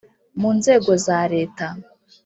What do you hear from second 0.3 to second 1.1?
mu nzego